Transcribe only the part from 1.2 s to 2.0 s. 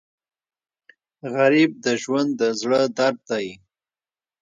غریب د